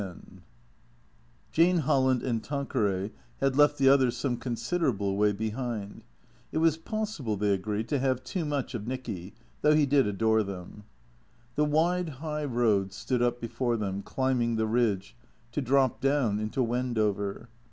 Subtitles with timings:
[0.01, 0.19] X
[1.51, 6.03] JANE HOLLAND and Tanquery had left the others some considerable way behind.
[6.51, 10.41] It was possible, they agreed, to have too much of Nicky, though he did adore
[10.41, 10.85] them.
[11.53, 15.15] The wide high road stood up before them, climbing the ridge,
[15.51, 17.49] to drop down into Wendover.